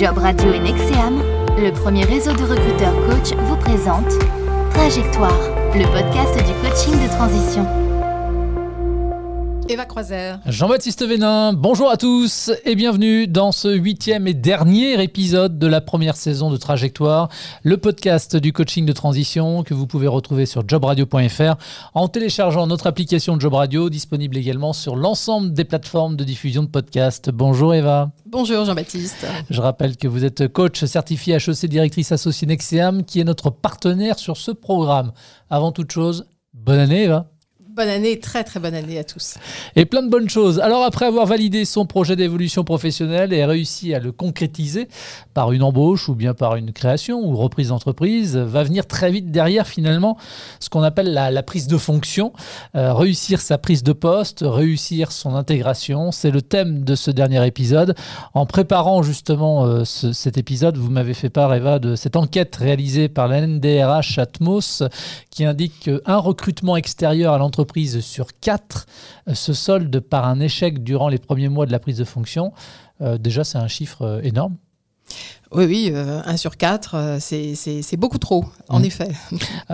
Job 0.00 0.16
Radio 0.16 0.50
et 0.54 0.60
Nexeam, 0.60 1.20
le 1.58 1.70
premier 1.72 2.04
réseau 2.04 2.32
de 2.32 2.42
recruteurs 2.42 2.94
coach 3.06 3.36
vous 3.36 3.56
présente 3.56 4.08
Trajectoire, 4.70 5.38
le 5.74 5.84
podcast 5.92 6.38
du 6.38 6.54
coaching 6.62 6.94
de 6.94 7.08
transition. 7.10 7.89
Eva 9.70 9.84
Croiser. 9.84 10.34
Jean-Baptiste 10.46 11.06
Vénin, 11.06 11.52
bonjour 11.52 11.92
à 11.92 11.96
tous 11.96 12.50
et 12.64 12.74
bienvenue 12.74 13.28
dans 13.28 13.52
ce 13.52 13.68
huitième 13.68 14.26
et 14.26 14.34
dernier 14.34 15.00
épisode 15.00 15.60
de 15.60 15.66
la 15.68 15.80
première 15.80 16.16
saison 16.16 16.50
de 16.50 16.56
Trajectoire, 16.56 17.28
le 17.62 17.76
podcast 17.76 18.34
du 18.34 18.52
coaching 18.52 18.84
de 18.84 18.90
transition 18.90 19.62
que 19.62 19.72
vous 19.72 19.86
pouvez 19.86 20.08
retrouver 20.08 20.44
sur 20.44 20.68
jobradio.fr 20.68 21.54
en 21.94 22.08
téléchargeant 22.08 22.66
notre 22.66 22.88
application 22.88 23.38
Job 23.38 23.54
Radio, 23.54 23.90
disponible 23.90 24.36
également 24.36 24.72
sur 24.72 24.96
l'ensemble 24.96 25.52
des 25.52 25.64
plateformes 25.64 26.16
de 26.16 26.24
diffusion 26.24 26.64
de 26.64 26.68
podcasts. 26.68 27.30
Bonjour 27.30 27.72
Eva. 27.72 28.10
Bonjour 28.26 28.64
Jean-Baptiste. 28.64 29.24
Je 29.50 29.60
rappelle 29.60 29.96
que 29.96 30.08
vous 30.08 30.24
êtes 30.24 30.48
coach 30.48 30.84
certifié 30.84 31.36
HEC 31.36 31.66
directrice 31.66 32.10
associée 32.10 32.48
Nexeam 32.48 33.04
qui 33.04 33.20
est 33.20 33.24
notre 33.24 33.50
partenaire 33.50 34.18
sur 34.18 34.36
ce 34.36 34.50
programme. 34.50 35.12
Avant 35.48 35.70
toute 35.70 35.92
chose, 35.92 36.26
bonne 36.54 36.80
année 36.80 37.04
Eva. 37.04 37.30
Bonne 37.76 37.88
année, 37.88 38.18
très 38.18 38.42
très 38.42 38.58
bonne 38.58 38.74
année 38.74 38.98
à 38.98 39.04
tous. 39.04 39.36
Et 39.76 39.84
plein 39.84 40.02
de 40.02 40.08
bonnes 40.08 40.28
choses. 40.28 40.58
Alors 40.58 40.82
après 40.82 41.06
avoir 41.06 41.24
validé 41.24 41.64
son 41.64 41.86
projet 41.86 42.16
d'évolution 42.16 42.64
professionnelle 42.64 43.32
et 43.32 43.44
réussi 43.44 43.94
à 43.94 44.00
le 44.00 44.10
concrétiser 44.10 44.88
par 45.34 45.52
une 45.52 45.62
embauche 45.62 46.08
ou 46.08 46.16
bien 46.16 46.34
par 46.34 46.56
une 46.56 46.72
création 46.72 47.20
ou 47.20 47.36
reprise 47.36 47.68
d'entreprise, 47.68 48.36
va 48.36 48.64
venir 48.64 48.88
très 48.88 49.12
vite 49.12 49.30
derrière 49.30 49.68
finalement 49.68 50.16
ce 50.58 50.68
qu'on 50.68 50.82
appelle 50.82 51.12
la, 51.12 51.42
prise 51.44 51.68
de 51.68 51.78
fonction, 51.78 52.32
euh, 52.74 52.92
réussir 52.92 53.40
sa 53.40 53.56
prise 53.56 53.84
de 53.84 53.92
poste, 53.92 54.42
réussir 54.44 55.12
son 55.12 55.36
intégration. 55.36 56.10
C'est 56.10 56.32
le 56.32 56.42
thème 56.42 56.82
de 56.82 56.96
ce 56.96 57.12
dernier 57.12 57.46
épisode. 57.46 57.94
En 58.34 58.46
préparant 58.46 59.04
justement 59.04 59.64
euh, 59.64 59.84
cet 59.84 60.38
épisode, 60.38 60.76
vous 60.76 60.90
m'avez 60.90 61.14
fait 61.14 61.30
part 61.30 61.54
Eva 61.54 61.78
de 61.78 61.94
cette 61.94 62.16
enquête 62.16 62.56
réalisée 62.56 63.08
par 63.08 63.28
la 63.28 63.46
NDRH 63.46 64.18
Atmos 64.18 64.82
qui 65.30 65.44
indique 65.44 65.84
qu'un 65.84 66.16
recrutement 66.16 66.76
extérieur 66.76 67.32
à 67.32 67.38
l'entreprise 67.38 67.59
entreprise 67.60 68.00
sur 68.00 68.28
quatre 68.40 68.86
euh, 69.28 69.34
se 69.34 69.52
solde 69.52 70.00
par 70.00 70.26
un 70.26 70.40
échec 70.40 70.82
durant 70.82 71.10
les 71.10 71.18
premiers 71.18 71.50
mois 71.50 71.66
de 71.66 71.72
la 71.72 71.78
prise 71.78 71.98
de 71.98 72.04
fonction. 72.04 72.52
Euh, 73.02 73.18
déjà, 73.18 73.44
c'est 73.44 73.58
un 73.58 73.68
chiffre 73.68 74.02
euh, 74.02 74.22
énorme. 74.22 74.56
Oui, 75.52 75.64
oui, 75.64 75.92
1 75.92 76.36
sur 76.36 76.56
4, 76.56 77.18
c'est 77.18 77.96
beaucoup 77.96 78.18
trop, 78.18 78.44
en 78.68 78.78
mmh. 78.78 78.84
effet. 78.84 79.08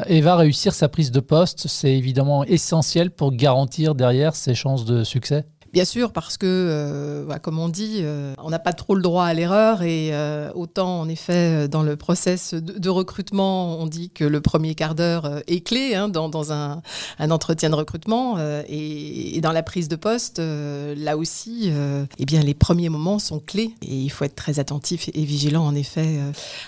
Et 0.06 0.22
va 0.22 0.34
réussir 0.34 0.72
sa 0.72 0.88
prise 0.88 1.10
de 1.10 1.20
poste, 1.20 1.68
c'est 1.68 1.92
évidemment 1.92 2.44
essentiel 2.44 3.10
pour 3.10 3.32
garantir 3.32 3.94
derrière 3.94 4.34
ses 4.34 4.54
chances 4.54 4.86
de 4.86 5.04
succès? 5.04 5.44
Bien 5.76 5.84
sûr, 5.84 6.10
parce 6.10 6.38
que, 6.38 6.46
euh, 6.46 7.38
comme 7.42 7.58
on 7.58 7.68
dit, 7.68 7.98
euh, 8.00 8.32
on 8.38 8.48
n'a 8.48 8.58
pas 8.58 8.72
trop 8.72 8.94
le 8.94 9.02
droit 9.02 9.26
à 9.26 9.34
l'erreur 9.34 9.82
et 9.82 10.08
euh, 10.14 10.50
autant, 10.54 11.00
en 11.00 11.06
effet, 11.06 11.68
dans 11.68 11.82
le 11.82 11.96
process 11.96 12.54
de, 12.54 12.88
recrutement, 12.88 13.78
on 13.78 13.86
dit 13.86 14.08
que 14.08 14.24
le 14.24 14.40
premier 14.40 14.74
quart 14.74 14.94
d'heure 14.94 15.42
est 15.46 15.60
clé 15.60 15.94
hein, 15.94 16.08
dans, 16.08 16.50
un, 16.50 16.80
entretien 17.18 17.68
de 17.68 17.74
recrutement 17.74 18.38
et, 18.66 19.38
dans 19.42 19.52
la 19.52 19.62
prise 19.62 19.88
de 19.88 19.96
poste, 19.96 20.38
là 20.40 21.18
aussi, 21.18 21.70
eh 22.18 22.24
bien, 22.24 22.40
les 22.40 22.54
premiers 22.54 22.88
moments 22.88 23.18
sont 23.18 23.38
clés 23.38 23.74
et 23.82 23.94
il 23.94 24.08
faut 24.08 24.24
être 24.24 24.34
très 24.34 24.58
attentif 24.58 25.10
et 25.12 25.24
vigilant, 25.26 25.66
en 25.66 25.74
effet, 25.74 26.20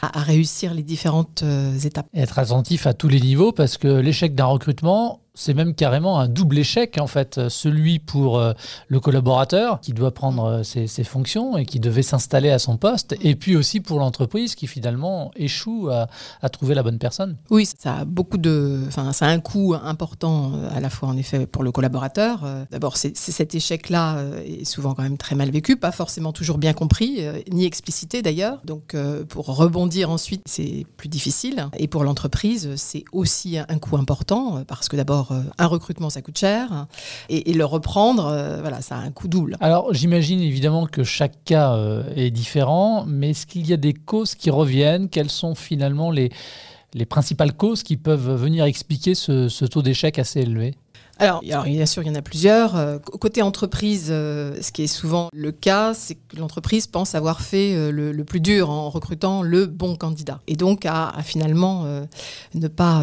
à, 0.02 0.18
à 0.18 0.22
réussir 0.22 0.74
les 0.74 0.82
différentes 0.82 1.42
étapes. 1.82 2.08
Être 2.12 2.38
attentif 2.38 2.86
à 2.86 2.92
tous 2.92 3.08
les 3.08 3.20
niveaux 3.20 3.52
parce 3.52 3.78
que 3.78 3.88
l'échec 3.88 4.34
d'un 4.34 4.44
recrutement, 4.44 5.22
c'est 5.38 5.54
même 5.54 5.74
carrément 5.74 6.18
un 6.18 6.28
double 6.28 6.58
échec 6.58 6.98
en 6.98 7.06
fait, 7.06 7.48
celui 7.48 8.00
pour 8.00 8.38
euh, 8.38 8.52
le 8.88 8.98
collaborateur 8.98 9.80
qui 9.80 9.92
doit 9.92 10.10
prendre 10.10 10.44
euh, 10.44 10.62
ses, 10.64 11.04
fonctions 11.04 11.56
et 11.56 11.64
qui 11.64 11.78
devait 11.78 12.02
s'installer 12.02 12.50
à 12.50 12.58
son 12.58 12.76
poste, 12.76 13.14
et 13.22 13.36
puis 13.36 13.56
aussi 13.56 13.80
pour 13.80 14.00
l'entreprise 14.00 14.56
qui 14.56 14.66
finalement 14.66 15.30
échoue 15.36 15.88
à, 15.90 16.48
trouver 16.48 16.74
la 16.74 16.82
bonne 16.82 16.98
personne. 16.98 17.36
Oui, 17.50 17.66
ça 17.78 17.98
a 17.98 18.04
beaucoup 18.04 18.36
de, 18.36 18.82
enfin, 18.88 19.12
ça 19.12 19.26
a 19.26 19.28
un 19.28 19.38
coût 19.38 19.74
important 19.80 20.52
euh, 20.54 20.68
à 20.74 20.80
la 20.80 20.90
fois 20.90 21.08
en 21.08 21.16
effet 21.16 21.46
pour 21.46 21.62
le 21.62 21.70
collaborateur. 21.70 22.44
D'abord, 22.70 22.96
cet 22.96 23.54
échec-là 23.54 24.22
est 24.44 24.64
souvent 24.64 24.94
quand 24.94 25.02
même 25.02 25.18
très 25.18 25.36
mal 25.36 25.50
vécu, 25.50 25.76
pas 25.76 25.92
forcément 25.92 26.32
toujours 26.32 26.58
bien 26.58 26.72
compris, 26.72 27.20
ni 27.50 27.64
explicité 27.64 28.22
d'ailleurs. 28.22 28.60
Donc, 28.64 28.96
pour 29.28 29.46
rebondir 29.46 30.10
ensuite, 30.10 30.42
c'est 30.46 30.84
plus 30.96 31.08
difficile. 31.08 31.68
Et 31.76 31.86
pour 31.86 32.02
l'entreprise, 32.02 32.72
c'est 32.76 33.04
aussi 33.12 33.58
un 33.58 33.78
coût 33.78 33.96
important 33.96 34.64
parce 34.66 34.88
que 34.88 34.96
d'abord 34.96 35.27
euh, 35.32 35.42
un 35.58 35.66
recrutement, 35.66 36.10
ça 36.10 36.22
coûte 36.22 36.38
cher. 36.38 36.86
Et, 37.28 37.52
le 37.52 37.64
reprendre, 37.64 38.26
euh, 38.26 38.60
voilà, 38.60 38.80
ça 38.80 38.96
a 38.96 39.00
un 39.00 39.10
coût 39.10 39.28
double. 39.28 39.56
Alors, 39.60 39.92
j'imagine 39.92 40.40
évidemment 40.40 40.86
que 40.86 41.04
chaque 41.04 41.44
cas 41.44 41.74
euh, 41.74 42.02
est 42.14 42.30
différent, 42.30 43.04
mais 43.06 43.30
est-ce 43.30 43.46
qu'il 43.46 43.66
y 43.66 43.72
a 43.72 43.76
des 43.76 43.94
causes 43.94 44.34
qui 44.34 44.50
reviennent? 44.50 45.08
Quelles 45.08 45.30
sont 45.30 45.54
finalement 45.54 46.10
les, 46.10 46.30
les 46.94 47.06
principales 47.06 47.52
causes 47.52 47.82
qui 47.82 47.96
peuvent 47.96 48.34
venir 48.34 48.64
expliquer 48.64 49.14
ce 49.14 49.64
taux 49.64 49.82
d'échec 49.82 50.18
assez 50.18 50.40
élevé? 50.40 50.74
Alors, 51.18 51.42
bien 51.42 51.86
sûr, 51.86 52.02
il 52.02 52.06
y 52.06 52.10
en 52.10 52.14
a 52.14 52.22
plusieurs. 52.22 52.76
Euh, 52.76 52.98
côté 52.98 53.42
entreprise, 53.42 54.06
euh, 54.10 54.56
ce 54.60 54.70
qui 54.70 54.84
est 54.84 54.88
souvent 54.88 55.28
le 55.32 55.50
cas, 55.50 55.92
c'est 55.92 56.14
que 56.14 56.36
l'entreprise 56.36 56.86
pense 56.86 57.16
avoir 57.16 57.40
fait 57.40 57.74
euh, 57.74 57.90
le, 57.90 58.24
plus 58.24 58.40
dur 58.40 58.70
en 58.70 58.88
recrutant 58.88 59.42
le 59.42 59.66
bon 59.66 59.96
candidat. 59.96 60.40
Et 60.46 60.54
donc, 60.54 60.86
à, 60.86 61.12
finalement 61.24 61.86
ne 62.54 62.68
pas 62.68 63.02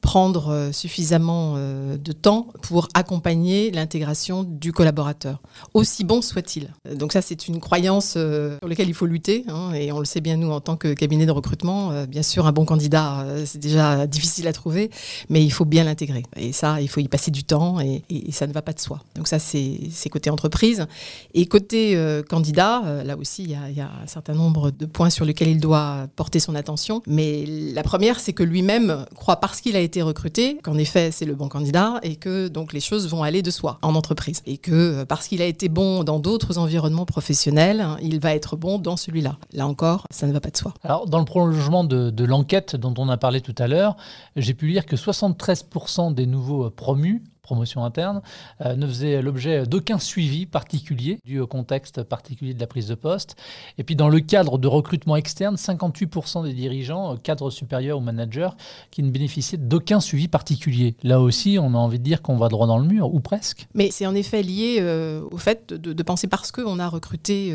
prendre 0.00 0.70
suffisamment 0.72 1.56
de 1.56 2.12
temps 2.12 2.48
pour 2.60 2.88
accompagner 2.92 3.70
l'intégration 3.70 4.44
du 4.44 4.72
collaborateur, 4.72 5.40
aussi 5.72 6.04
bon 6.04 6.20
soit-il. 6.20 6.68
Donc 6.94 7.12
ça, 7.12 7.22
c'est 7.22 7.48
une 7.48 7.60
croyance 7.60 8.10
sur 8.12 8.68
laquelle 8.68 8.88
il 8.88 8.94
faut 8.94 9.06
lutter. 9.06 9.44
Hein, 9.48 9.72
et 9.72 9.90
on 9.90 9.98
le 9.98 10.04
sait 10.04 10.20
bien, 10.20 10.36
nous, 10.36 10.50
en 10.50 10.60
tant 10.60 10.76
que 10.76 10.92
cabinet 10.92 11.24
de 11.24 11.30
recrutement, 11.30 12.04
bien 12.06 12.22
sûr, 12.22 12.46
un 12.46 12.52
bon 12.52 12.66
candidat, 12.66 13.24
c'est 13.46 13.60
déjà 13.60 14.06
difficile 14.06 14.46
à 14.48 14.52
trouver, 14.52 14.90
mais 15.30 15.42
il 15.42 15.50
faut 15.50 15.64
bien 15.64 15.84
l'intégrer. 15.84 16.24
Et 16.36 16.52
ça, 16.52 16.80
il 16.80 16.88
faut 16.88 17.00
y 17.00 17.08
passer 17.08 17.31
du 17.32 17.44
temps 17.44 17.80
et, 17.80 18.02
ça 18.30 18.46
ne 18.46 18.52
va 18.52 18.62
pas 18.62 18.72
de 18.72 18.80
soi. 18.80 19.00
Donc 19.16 19.28
ça, 19.28 19.38
c'est 19.38 20.08
côté 20.10 20.30
entreprise. 20.30 20.86
Et 21.34 21.46
côté 21.46 21.96
euh, 21.96 22.22
candidat, 22.22 22.82
euh, 22.84 23.04
là 23.04 23.16
aussi, 23.16 23.42
il 23.44 23.50
y, 23.50 23.80
a, 23.80 23.90
un 24.02 24.06
certain 24.06 24.34
nombre 24.34 24.70
de 24.70 24.86
points 24.86 25.10
sur 25.10 25.24
lesquels 25.24 25.48
il 25.48 25.60
doit 25.60 26.06
porter 26.16 26.38
son 26.38 26.54
attention. 26.54 27.02
Mais 27.06 27.44
la 27.46 27.82
première, 27.82 28.20
c'est 28.20 28.32
que 28.32 28.42
lui-même 28.42 29.06
croit 29.14 29.36
parce 29.36 29.60
qu'il 29.60 29.76
a 29.76 29.80
été 29.80 30.02
recruté 30.02 30.58
qu'en 30.62 30.78
effet, 30.78 31.10
c'est 31.10 31.24
le 31.24 31.34
bon 31.34 31.48
candidat 31.48 31.98
et 32.02 32.16
que 32.16 32.48
donc 32.48 32.72
les 32.72 32.80
choses 32.80 33.08
vont 33.08 33.22
aller 33.22 33.42
de 33.42 33.50
soi 33.50 33.78
en 33.82 33.94
entreprise. 33.94 34.42
Et 34.46 34.58
que 34.58 34.72
euh, 34.72 35.04
parce 35.04 35.28
qu'il 35.28 35.42
a 35.42 35.46
été 35.46 35.68
bon 35.68 36.04
dans 36.04 36.18
d'autres 36.18 36.58
environnements 36.58 37.06
professionnels, 37.06 37.86
il 38.02 38.20
va 38.20 38.34
être 38.34 38.56
bon 38.56 38.78
dans 38.78 38.96
celui-là. 38.96 39.36
Là 39.52 39.66
encore, 39.66 40.06
ça 40.10 40.26
ne 40.26 40.32
va 40.32 40.40
pas 40.40 40.50
de 40.50 40.56
soi. 40.56 40.74
Alors, 40.84 41.06
dans 41.06 41.18
le 41.18 41.24
prolongement 41.24 41.84
de 41.84 42.24
l'enquête 42.24 42.76
dont 42.76 42.94
on 42.98 43.08
a 43.08 43.16
parlé 43.16 43.40
tout 43.40 43.54
à 43.58 43.66
l'heure, 43.66 43.96
j'ai 44.36 44.54
pu 44.54 44.66
lire 44.66 44.86
que 44.86 44.96
73% 44.96 46.14
des 46.14 46.26
nouveaux 46.26 46.70
promus 46.70 47.21
promotion 47.42 47.84
interne, 47.84 48.22
euh, 48.64 48.76
ne 48.76 48.86
faisait 48.86 49.20
l'objet 49.20 49.66
d'aucun 49.66 49.98
suivi 49.98 50.46
particulier 50.46 51.18
dû 51.24 51.40
au 51.40 51.46
contexte 51.46 52.02
particulier 52.04 52.54
de 52.54 52.60
la 52.60 52.68
prise 52.68 52.86
de 52.86 52.94
poste. 52.94 53.34
Et 53.78 53.84
puis 53.84 53.96
dans 53.96 54.08
le 54.08 54.20
cadre 54.20 54.58
de 54.58 54.68
recrutement 54.68 55.16
externe, 55.16 55.56
58% 55.56 56.44
des 56.44 56.54
dirigeants, 56.54 57.14
euh, 57.14 57.16
cadres 57.16 57.50
supérieurs 57.50 57.98
ou 57.98 58.00
managers, 58.00 58.50
qui 58.92 59.02
ne 59.02 59.10
bénéficiaient 59.10 59.58
d'aucun 59.58 60.00
suivi 60.00 60.28
particulier. 60.28 60.94
Là 61.02 61.20
aussi, 61.20 61.58
on 61.60 61.74
a 61.74 61.78
envie 61.78 61.98
de 61.98 62.04
dire 62.04 62.22
qu'on 62.22 62.36
va 62.36 62.48
droit 62.48 62.68
dans 62.68 62.78
le 62.78 62.86
mur, 62.86 63.12
ou 63.12 63.18
presque. 63.18 63.66
Mais 63.74 63.90
c'est 63.90 64.06
en 64.06 64.14
effet 64.14 64.42
lié 64.42 64.78
euh, 64.80 65.22
au 65.32 65.38
fait 65.38 65.72
de, 65.72 66.02
penser 66.02 66.26
parce 66.26 66.50
qu'on 66.50 66.80
a 66.80 66.88
recruté 66.88 67.54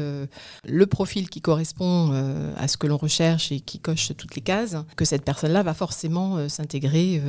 le 0.63 0.85
profil 0.87 1.29
qui 1.29 1.41
correspond 1.41 2.13
à 2.55 2.69
ce 2.69 2.77
que 2.77 2.87
l'on 2.87 2.95
recherche 2.95 3.51
et 3.51 3.59
qui 3.59 3.79
coche 3.79 4.13
toutes 4.15 4.35
les 4.35 4.41
cases, 4.41 4.77
que 4.95 5.03
cette 5.03 5.25
personne-là 5.25 5.63
va 5.63 5.73
forcément 5.73 6.47
s'intégrer 6.47 7.21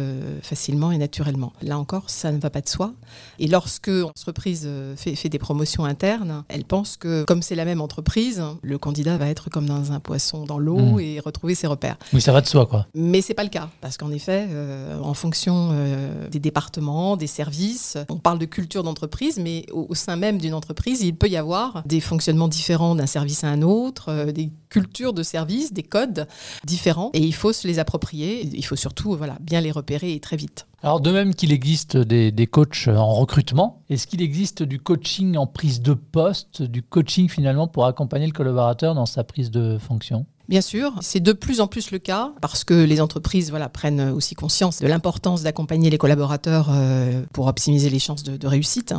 facilement 0.43 0.93
et 0.93 0.99
naturellement. 0.99 1.53
Là 1.61 1.77
encore, 1.77 2.09
ça 2.09 2.31
ne 2.31 2.39
va 2.39 2.51
pas 2.51 2.58
de 2.61 2.69
soi. 2.69 2.93
Et 3.39 3.47
lorsque 3.47 3.89
l'entreprise 3.89 4.65
euh, 4.67 4.97
fait, 4.97 5.15
fait, 5.15 5.29
des 5.29 5.39
promotions 5.39 5.85
internes, 5.85 6.45
elle 6.49 6.65
pense 6.65 6.97
que 6.97 7.25
comme 7.25 7.43
c'est 7.43 7.55
la 7.55 7.65
même 7.65 7.81
entreprise, 7.81 8.43
le 8.63 8.79
candidat 8.79 9.17
va 9.17 9.29
être 9.29 9.51
comme 9.51 9.67
dans 9.67 9.93
un 9.93 10.01
poisson 10.01 10.45
dans 10.45 10.59
l'eau 10.59 10.97
hmm. 10.97 11.01
et 11.01 11.21
retrouver 11.21 11.55
ses 11.55 11.67
repères. 11.67 11.97
Oui, 12.13 12.21
ça 12.21 12.33
va 12.33 12.41
de 12.41 12.47
soi, 12.47 12.67
quoi. 12.67 12.87
Mais 12.95 13.21
c'est 13.21 13.35
pas 13.35 13.45
le 13.45 13.49
cas, 13.49 13.69
parce 13.81 13.97
qu'en 13.97 14.11
effet, 14.11 14.47
euh, 14.51 14.99
en 15.01 15.15
fonction 15.15 15.71
euh, 15.73 16.29
des 16.29 16.41
départements, 16.41 17.17
des 17.17 17.27
services, 17.27 17.97
on 18.09 18.17
parle 18.17 18.39
de 18.39 18.47
culture 18.47 18.83
d'entreprise, 18.83 19.39
mais 19.39 19.67
au, 19.73 19.95
sein 19.95 20.17
même 20.17 20.39
d'une 20.39 20.55
entreprise, 20.55 21.03
il 21.03 21.15
peut 21.15 21.29
y 21.29 21.37
avoir 21.37 21.83
des 21.87 22.01
fonctionnements 22.01 22.49
différents 22.49 22.95
d'un 22.95 23.07
service 23.07 23.45
à 23.45 23.49
un 23.49 23.63
autre, 23.63 24.31
des 24.33 24.51
cultures 24.69 25.13
de 25.13 25.23
service, 25.23 25.73
des 25.73 25.83
codes 25.83 26.27
différents, 26.65 27.11
et 27.15 27.21
il 27.21 27.35
faut 27.35 27.53
se 27.53 27.67
les 27.67 27.79
approprier. 27.79 28.49
Il 28.53 28.65
faut 28.65 28.77
surtout, 28.77 29.17
voilà, 29.17 29.37
bien 29.41 29.61
les 29.61 29.71
repérer 29.71 30.13
et 30.13 30.21
très 30.21 30.37
vite. 30.37 30.67
Alors 30.81 31.01
de 31.01 31.11
même 31.11 31.35
qu'il 31.35 31.53
existe 31.53 31.97
des, 31.97 32.31
des, 32.31 32.47
coachs 32.47 32.87
en 32.87 33.13
recrutement, 33.13 33.83
est-ce 33.91 34.07
qu'il 34.07 34.23
existe 34.23 34.63
du 34.63 34.79
coaching 34.79 35.37
en 35.37 35.47
prise 35.47 35.83
de 35.83 35.93
poste, 35.93 36.63
du 36.63 36.85
coaching 36.85 37.29
finalement 37.29 37.67
pour 37.67 37.85
accompagner 37.87 38.27
le 38.27 38.33
collaborateur 38.33 38.95
dans 38.95 39.07
sa 39.07 39.25
prise 39.25 39.51
de 39.51 39.77
fonction? 39.79 40.25
Bien 40.49 40.63
sûr, 40.63 40.95
c'est 41.03 41.21
de 41.21 41.33
plus 41.35 41.61
en 41.61 41.67
plus 41.67 41.91
le 41.91 41.99
cas 41.99 42.33
parce 42.41 42.65
que 42.65 42.73
les 42.73 43.03
entreprises 43.03 43.51
voilà, 43.51 43.69
prennent 43.69 44.01
aussi 44.01 44.35
conscience 44.35 44.79
de 44.79 44.87
l'importance 44.87 45.43
d'accompagner 45.43 45.91
les 45.91 45.99
collaborateurs 45.99 46.71
euh, 46.73 47.23
pour 47.35 47.49
optimiser 47.49 47.91
les 47.91 47.99
chances 47.99 48.23
de, 48.23 48.47
réussite 48.47 48.95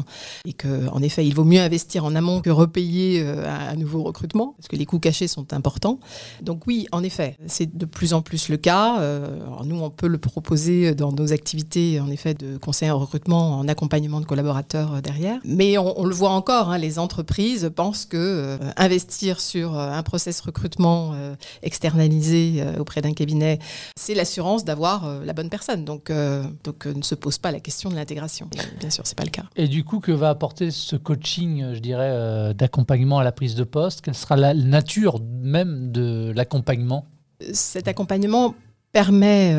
et 0.46 0.54
qu'en 0.54 1.02
effet, 1.02 1.26
il 1.26 1.34
vaut 1.34 1.46
mieux 1.46 1.60
investir 1.60 2.06
en 2.06 2.14
amont 2.14 2.42
que 2.42 2.52
repayer 2.52 3.24
euh, 3.24 3.44
un 3.48 3.76
nouveau 3.78 4.04
recrutement 4.04 4.54
parce 4.58 4.68
que 4.68 4.76
les 4.76 4.86
coûts 4.86 5.00
cachés 5.00 5.28
sont 5.28 5.52
importants. 5.52 6.00
Donc 6.44 6.68
oui, 6.68 6.86
en 6.92 7.02
effet, 7.02 7.36
c'est 7.48 7.76
de 7.76 7.86
plus 7.86 8.14
en 8.14 8.22
plus 8.22 8.50
le 8.50 8.58
cas. 8.58 9.00
Euh, 9.00 9.40
nous, 9.66 9.80
on 9.80 9.90
peut 9.90 10.08
le 10.08 10.20
proposer 10.20 10.94
dans 10.94 11.12
nos 11.12 11.34
activités 11.34 12.00
en 12.00 12.12
effet 12.12 12.36
de 12.36 12.60
conseil 12.60 12.92
en 12.92 13.00
recrutement, 13.00 13.58
en 13.58 13.68
accompagnement 13.68 14.22
de 14.22 14.26
collaborateurs 14.26 15.02
derrière. 15.02 15.40
Mais 15.46 15.80
on, 15.80 16.06
le 16.06 16.14
voit 16.14 16.30
encore, 16.30 16.70
hein, 16.70 16.78
les 16.78 17.00
entreprises 17.00 17.72
pensent 17.76 18.06
que 18.06 18.60
investir 18.78 19.40
sur 19.40 19.76
un 19.76 20.04
process 20.04 20.42
recrutement 20.42 21.16
externalisé 21.64 22.56
euh, 22.58 22.80
auprès 22.80 23.02
d'un 23.02 23.14
cabinet, 23.14 23.60
c'est 23.96 24.14
l'assurance 24.14 24.66
d'avoir 24.66 25.06
euh, 25.06 25.26
la 25.26 25.34
bonne 25.34 25.50
personne. 25.50 25.86
Donc, 25.86 26.10
euh, 26.10 26.44
donc 26.64 26.86
ne 26.86 27.02
se 27.02 27.16
pose 27.16 27.38
pas 27.38 27.52
la 27.52 27.60
question 27.60 27.90
de 27.90 27.96
l'intégration. 27.96 28.50
Bien 28.80 28.90
sûr, 28.90 29.06
c'est 29.06 29.18
pas 29.18 29.24
le 29.24 29.30
cas. 29.30 29.44
Et 29.56 29.68
du 29.68 29.84
coup, 29.84 30.00
que 30.00 30.12
va 30.12 30.30
apporter 30.30 30.72
ce 30.72 30.96
coaching, 30.96 31.74
je 31.74 31.80
dirais, 31.80 32.54
d'accompagnement 32.54 33.20
à 33.20 33.24
la 33.24 33.32
prise 33.32 33.56
de 33.56 33.64
poste? 33.64 34.02
Quelle 34.02 34.16
sera 34.16 34.36
la 34.36 34.54
nature 34.54 35.20
même 35.42 35.92
de 35.92 36.32
l'accompagnement? 36.36 37.08
Cet 37.54 37.88
accompagnement 37.88 38.56
permet 38.92 39.56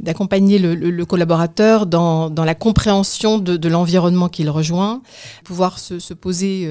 d'accompagner 0.00 0.58
le, 0.58 1.04
collaborateur 1.04 1.86
dans, 1.86 2.32
la 2.36 2.54
compréhension 2.54 3.38
de, 3.38 3.68
l'environnement 3.68 4.28
qu'il 4.28 4.50
rejoint, 4.50 5.02
pouvoir 5.44 5.78
se, 5.78 6.14
poser 6.14 6.68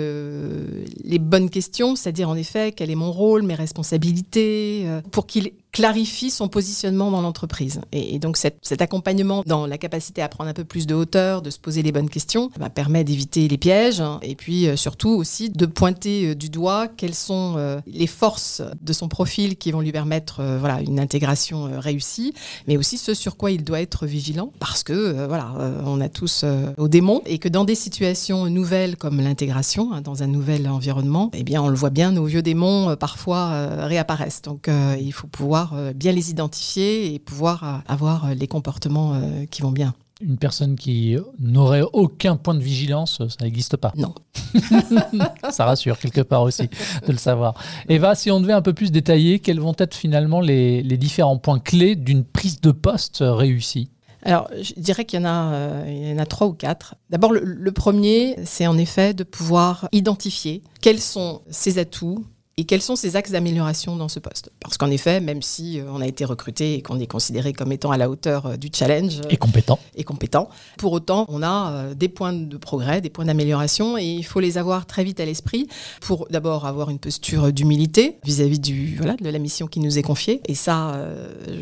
les 1.04 1.20
bonnes 1.20 1.50
questions, 1.50 1.96
c'est-à-dire 1.96 2.30
en 2.30 2.36
effet 2.36 2.72
quel 2.72 2.90
est 2.90 2.96
mon 2.96 3.12
rôle, 3.12 3.44
mes 3.44 3.56
responsabilités, 3.56 4.88
pour 5.12 5.28
qu'il 5.28 5.52
clarifie 5.74 6.30
son 6.30 6.48
positionnement 6.48 7.12
dans 7.12 7.22
l'entreprise. 7.22 7.82
Et, 7.92 8.20
donc 8.20 8.38
cet, 8.38 8.82
accompagnement 8.82 9.44
dans 9.46 9.66
la 9.66 9.78
capacité 9.78 10.22
à 10.22 10.30
prendre 10.30 10.50
un 10.50 10.54
peu 10.54 10.64
plus 10.64 10.86
de 10.86 10.94
hauteur, 10.94 11.42
de 11.42 11.50
se 11.50 11.58
poser 11.58 11.82
les 11.82 11.92
bonnes 11.92 12.10
questions, 12.10 12.52
bah, 12.60 12.70
permet 12.70 13.04
d'éviter 13.04 13.48
les 13.48 13.58
pièges 13.58 14.00
hein, 14.00 14.20
et 14.22 14.36
puis 14.36 14.68
euh, 14.68 14.76
surtout 14.76 15.10
aussi 15.10 15.50
de 15.50 15.66
pointer 15.66 16.28
euh, 16.28 16.36
du 16.36 16.50
doigt 16.50 16.88
quelles 16.88 17.16
sont 17.16 17.56
euh, 17.58 17.80
les 17.88 18.06
forces 18.06 18.62
de 18.82 18.94
son 18.94 19.08
profil 19.08 19.58
qui 19.58 19.72
vont 19.72 19.82
lui 19.82 19.92
permettre 19.92 20.44
voilà, 20.60 20.80
une 20.82 21.00
intégration 21.00 21.72
réussie, 21.80 22.34
mais 22.68 22.78
aussi 22.78 23.00
ce 23.00 23.16
sur 23.16 23.36
quoi 23.36 23.50
il 23.50 23.64
doit 23.64 23.82
être 23.82 24.06
vigilant 24.06 24.52
parce 24.60 24.84
que 24.84 25.26
voilà, 25.26 25.52
on 25.86 26.00
a 26.02 26.10
tous 26.10 26.46
au 26.78 26.88
démon 26.88 27.22
et 27.26 27.40
que 27.40 27.50
dans 27.50 27.64
des 27.64 27.76
situations 27.76 28.46
nouvelles 28.46 28.96
comme 28.96 29.20
l'intégration, 29.20 29.92
hein, 29.94 30.02
dans 30.02 30.22
un 30.22 30.28
nouvel 30.28 30.70
environnement, 30.70 31.32
eh 31.34 31.44
bien 31.44 31.64
on 31.64 31.70
le 31.70 31.76
voit 31.76 31.90
bien, 31.90 32.12
nos 32.12 32.26
vieux 32.26 32.44
démons 32.44 32.96
parfois 32.96 33.86
réapparaissent. 33.86 34.44
Donc 34.44 34.70
il 35.00 35.14
faut 35.14 35.28
pouvoir 35.28 35.63
euh, 35.74 35.94
bien 35.94 36.12
les 36.12 36.30
identifier 36.30 37.14
et 37.14 37.20
pouvoir 37.20 37.64
euh, 37.64 37.78
avoir 37.88 38.26
euh, 38.26 38.34
les 38.34 38.48
comportements 38.48 39.20
qui 39.50 39.62
vont 39.62 39.72
bien. 39.72 39.94
Une 40.22 40.38
personne 40.38 40.76
qui 40.76 41.18
n'aurait 41.40 41.84
aucun 41.94 42.36
point 42.36 42.54
de 42.54 42.62
vigilance, 42.62 43.22
ça 43.28 43.46
n'existe 43.46 43.78
pas. 43.78 43.94
Non. 43.96 44.14
ça 45.50 45.66
rassure 45.66 45.98
quelque 45.98 46.22
part 46.22 46.42
aussi 46.44 46.64
de 47.08 47.12
le 47.12 47.18
savoir. 47.18 47.56
Eva, 47.90 48.16
si 48.16 48.32
on 48.32 48.40
devait 48.40 48.54
un 48.54 48.62
peu 48.62 48.74
plus 48.74 48.92
détailler, 48.92 49.40
quels 49.40 49.60
vont 49.60 49.76
être 49.78 49.96
finalement 49.96 50.42
les, 50.42 50.84
différents 50.98 51.38
points 51.38 51.60
clés 51.60 51.96
d'une 51.96 52.24
prise 52.24 52.62
de 52.62 52.72
poste 52.72 53.18
réussie? 53.22 53.90
Alors, 54.24 54.50
je 54.62 54.74
dirais 54.78 55.06
qu'il 55.06 55.20
y, 55.20 55.24
en 55.24 55.26
a, 55.26 55.86
il 55.88 56.10
y 56.10 56.14
en 56.14 56.20
a 56.20 56.26
trois 56.26 56.48
ou 56.48 56.54
quatre. 56.54 56.96
D'abord, 57.10 57.34
le 57.34 57.72
premier, 57.72 58.38
c'est 58.46 58.68
en 58.68 58.78
effet 58.78 59.14
de 59.14 59.24
pouvoir 59.24 59.90
identifier 59.92 60.64
quels 60.82 61.02
sont 61.02 61.42
ses 61.50 61.80
atouts, 61.80 62.26
et 62.56 62.66
quels 62.66 62.84
sont 62.84 62.96
ces 62.96 63.16
axes 63.16 63.32
d'amélioration 63.32 63.96
dans 63.96 64.08
ce 64.08 64.20
poste? 64.20 64.52
Parce 64.60 64.78
qu'en 64.78 64.92
effet, 64.92 65.20
même 65.20 65.42
si 65.42 65.80
euh, 65.80 65.86
on 65.92 66.02
a 66.02 66.06
été 66.06 66.24
recruté 66.24 66.76
et 66.76 66.82
qu'on 66.84 67.00
est 67.00 67.08
considéré 67.08 67.52
comme 67.52 67.72
étant 67.72 67.90
à 67.90 67.98
la 67.98 68.12
hauteur 68.12 68.46
euh, 68.46 68.58
du 68.58 68.70
challenge 68.72 69.22
et 69.32 69.38
compétent, 69.38 69.80
et 69.96 70.04
compétent, 70.04 70.50
pour 70.78 70.92
autant, 70.92 71.26
on 71.30 71.42
a 71.42 71.72
euh, 71.72 71.94
des 71.96 72.10
points 72.10 72.34
de 72.34 72.58
progrès, 72.58 73.02
des 73.02 73.10
points 73.10 73.26
d'amélioration, 73.26 73.98
et 73.98 74.06
il 74.06 74.24
faut 74.24 74.40
les 74.40 74.60
avoir 74.60 74.86
très 74.86 75.04
vite 75.04 75.20
à 75.20 75.26
l'esprit 75.26 75.68
pour 76.02 76.28
d'abord 76.30 76.68
avoir 76.68 76.92
une 76.92 77.00
posture 77.00 77.52
d'humilité 77.52 78.20
vis-à-vis 78.24 78.60
du 78.60 78.98
voilà 78.98 79.16
de 79.16 79.30
la 79.30 79.40
mission 79.40 79.66
qui 79.66 79.80
nous 79.80 79.98
est 79.98 80.04
confiée. 80.04 80.42
Et 80.46 80.56
ça, 80.56 81.08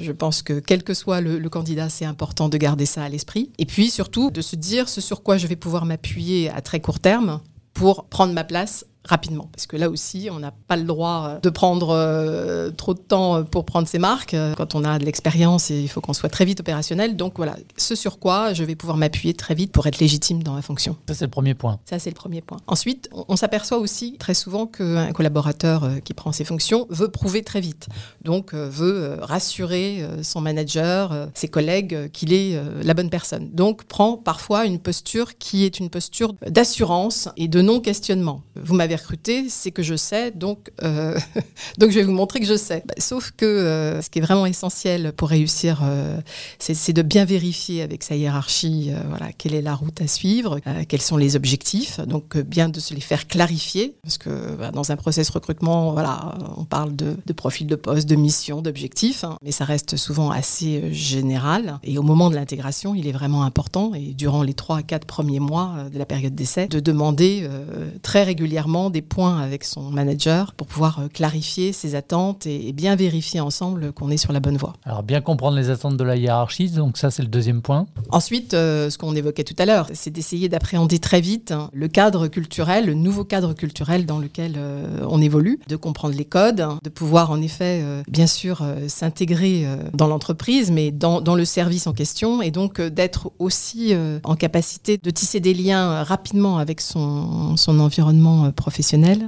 je 0.02 0.12
pense 0.12 0.42
que 0.42 0.60
quel 0.60 0.84
que 0.84 0.94
soit 0.94 1.22
le, 1.22 1.40
le 1.40 1.50
candidat, 1.50 1.90
c'est 1.90 2.06
important 2.06 2.50
de 2.50 2.58
garder 2.58 2.86
ça 2.86 3.04
à 3.04 3.10
l'esprit. 3.10 3.52
Et 3.58 3.66
puis 3.66 3.90
surtout 3.90 4.30
de 4.32 4.42
se 4.42 4.56
dire 4.56 4.90
ce 4.90 5.02
sur 5.02 5.24
quoi 5.24 5.38
je 5.38 5.48
vais 5.48 5.56
pouvoir 5.56 5.86
m'appuyer 5.86 6.50
à 6.50 6.62
très 6.62 6.80
court 6.80 7.00
terme 7.00 7.40
pour 7.74 8.06
prendre 8.06 8.34
ma 8.34 8.44
place 8.44 8.86
rapidement. 9.03 9.50
Parce 9.51 9.65
que 9.65 9.77
là 9.77 9.89
aussi, 9.89 10.30
on 10.31 10.39
n'a 10.39 10.51
pas 10.51 10.77
le 10.77 10.83
droit 10.83 11.27
euh, 11.27 11.39
de 11.39 11.50
prendre 11.50 11.89
euh, 11.89 12.69
trop 12.71 12.94
de 12.94 13.00
temps 13.00 13.38
euh, 13.38 13.44
pour 13.44 13.65
prendre 13.65 13.88
ses 13.88 14.00
marques. 14.00 14.36
Quand 14.57 14.75
on 14.75 14.83
a 14.83 15.00
de 15.00 15.06
l'expérience, 15.06 15.69
il 15.69 15.88
faut 15.89 16.01
qu'on 16.01 16.13
soit 16.13 16.30
très 16.30 16.45
vite 16.45 16.59
opérationnel. 16.59 17.15
Donc 17.15 17.33
voilà, 17.38 17.56
ce 17.77 17.95
sur 17.95 18.19
quoi 18.19 18.53
je 18.53 18.63
vais 18.63 18.75
pouvoir 18.75 18.98
m'appuyer 18.98 19.33
très 19.33 19.56
vite 19.56 19.71
pour 19.71 19.88
être 19.88 20.00
légitime 20.00 20.44
dans 20.44 20.53
ma 20.53 20.62
fonction. 20.62 20.95
Ça, 21.07 21.15
c'est 21.15 21.25
le 21.25 21.31
premier 21.31 21.53
point. 21.53 21.80
Ça, 21.86 22.00
c'est 22.00 22.09
le 22.09 22.15
premier 22.15 22.42
point. 22.42 22.57
Ensuite, 22.68 23.09
on, 23.12 23.36
s'aperçoit 23.36 23.80
aussi 23.80 24.18
très 24.19 24.36
souvent 24.36 24.68
qu'un 24.68 25.12
collaborateur 25.13 25.89
qui 26.03 26.13
prend 26.13 26.31
ses 26.31 26.44
fonctions 26.44 26.86
veut 26.89 27.07
prouver 27.07 27.44
très 27.44 27.59
vite. 27.59 27.88
Donc, 28.24 28.53
veut 28.53 29.18
rassurer 29.21 30.06
son 30.21 30.42
manager, 30.42 31.27
ses 31.33 31.48
collègues 31.48 32.12
qu'il 32.12 32.33
est 32.33 32.62
la 32.83 32.94
bonne 32.94 33.09
personne. 33.09 33.50
Donc, 33.51 33.86
prend 33.86 34.18
parfois 34.18 34.65
une 34.65 34.80
posture 34.80 35.38
qui 35.38 35.65
est 35.65 35.80
une 35.80 35.89
posture 35.89 36.33
d'assurance 36.48 37.30
et 37.36 37.48
de 37.48 37.62
non-questionnement. 37.62 38.44
Vous 38.56 38.75
m'avez 38.75 38.91
recruté, 38.96 39.50
c'est 39.50 39.72
que 39.72 39.84
je 39.84 39.96
sais, 39.96 40.32
donc, 40.32 40.72
euh, 40.84 41.18
donc 41.78 41.92
je 41.92 41.96
vais 42.00 42.04
vous 42.04 42.12
montrer 42.12 42.40
que 42.40 42.46
je 42.46 42.58
sais. 42.58 42.84
Bah, 42.86 42.94
sauf 42.98 43.32
que 43.36 43.46
euh, 43.46 44.02
ce 44.02 44.10
qui 44.10 44.20
est 44.20 44.22
vraiment 44.22 44.46
essentiel 44.46 45.14
pour 45.14 45.30
réussir, 45.30 45.82
euh, 45.84 46.20
c'est 46.60 46.94
de 46.94 47.02
bien 47.02 47.26
vérifier 47.26 47.82
avec 47.82 48.04
sa 48.04 48.16
hiérarchie 48.16 48.92
voilà, 49.10 49.32
quelle 49.34 49.54
est 49.54 49.62
la 49.62 49.76
route 49.76 50.02
à 50.02 50.08
suivre, 50.08 50.60
quels 50.88 51.02
sont 51.02 51.18
les 51.18 51.36
objectifs, 51.36 52.00
donc 52.02 52.38
bien 52.38 52.70
de 52.70 52.80
se 52.80 52.94
les 52.94 53.02
faire 53.02 53.28
clarifier, 53.28 53.96
parce 54.04 54.18
que 54.18 54.56
bah, 54.56 54.72
dans 54.72 54.92
un 54.92 54.96
process 54.96 55.30
recrutement, 55.30 55.92
voilà, 55.92 56.36
on 56.58 56.66
parle 56.66 56.96
de, 56.96 57.16
de 57.26 57.34
profil 57.34 57.68
de 57.68 57.76
poste, 57.76 58.08
de 58.08 58.16
mission, 58.16 58.62
d'objectifs, 58.62 59.24
hein, 59.24 59.38
mais 59.44 59.52
ça 59.52 59.66
reste 59.66 59.96
souvent 59.98 60.32
assez 60.32 60.94
général. 60.94 61.80
Et 61.84 61.98
au 61.98 62.04
moment 62.04 62.30
de 62.30 62.36
l'intégration, 62.36 62.96
il 62.96 63.08
est 63.08 63.12
vraiment 63.12 63.44
important, 63.44 63.94
et 63.94 64.14
durant 64.14 64.44
les 64.44 64.54
3 64.54 64.78
à 64.78 64.84
4 64.84 65.06
premiers 65.06 65.40
mois 65.40 65.86
de 65.92 65.98
la 65.98 66.06
période 66.06 66.36
d'essai, 66.36 66.68
de 66.68 66.80
demander 66.80 67.48
très 68.02 68.24
régulièrement 68.24 68.81
des 68.89 69.01
points 69.01 69.39
avec 69.39 69.63
son 69.63 69.92
manager 69.92 70.54
pour 70.54 70.68
pouvoir 70.68 71.00
euh, 71.00 71.07
clarifier 71.07 71.74
ses 71.74 71.95
attentes 71.95 72.45
et 72.48 72.72
bien 72.74 72.95
vérifier 72.95 73.39
ensemble 73.39 73.92
qu'on 73.92 74.10
est 74.10 74.18
sur 74.18 74.33
la 74.33 74.39
bonne 74.39 74.57
voie. 74.57 74.74
Alors 74.86 75.04
bien 75.04 75.22
comprendre 75.22 75.57
les 75.57 75.69
attentes 75.69 75.98
de 75.98 76.04
la 76.04 76.16
hiérarchie, 76.16 76.69
donc 76.69 76.98
ça 76.98 77.12
c'est 77.12 77.22
le 77.22 77.28
deuxième 77.28 77.62
point. 77.62 77.88
Ensuite, 78.10 78.54
euh, 78.54 78.89
ce 78.89 78.98
qu'on 78.98 79.16
évoquait 79.16 79.44
tout 79.44 79.56
à 79.57 79.66
l'heure, 79.66 79.88
c'est 79.94 80.12
d'essayer 80.12 80.50
d'appréhender 80.50 81.00
très 81.00 81.22
vite 81.22 81.51
hein, 81.51 81.69
le 81.74 81.88
cadre 81.88 82.28
culturel, 82.28 82.86
le 82.86 82.94
nouveau 82.94 83.24
cadre 83.24 83.54
culturel 83.54 84.06
dans 84.06 84.19
lequel 84.19 84.54
euh, 84.57 85.06
on 85.07 85.22
évolue, 85.22 85.60
de 85.68 85.75
comprendre 85.75 86.16
les 86.16 86.25
codes, 86.25 86.65
de 86.84 86.89
pouvoir 86.89 87.32
en 87.32 87.41
effet, 87.41 87.84
bien 88.08 88.27
sûr, 88.27 88.63
s'intégrer 88.88 89.65
dans 89.94 90.08
l'entreprise, 90.08 90.72
mais 90.72 90.91
dans, 90.91 91.22
dans, 91.22 91.36
le 91.36 91.46
service 91.46 91.88
en 91.88 91.94
question, 91.94 92.41
et 92.41 92.51
donc 92.51 92.82
d'être 92.82 93.32
aussi 93.39 93.94
en 94.24 94.36
capacité 94.36 94.98
de 94.98 95.10
tisser 95.10 95.39
des 95.39 95.53
liens 95.53 96.03
rapidement 96.03 96.58
avec 96.58 96.82
son, 96.82 97.58
son 97.58 97.79
environnement 97.79 98.51
professionnel, 98.51 98.71